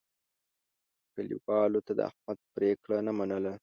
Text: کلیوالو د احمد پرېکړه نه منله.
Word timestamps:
کلیوالو 1.13 1.79
د 1.97 1.99
احمد 2.09 2.37
پرېکړه 2.53 2.97
نه 3.07 3.11
منله. 3.17 3.53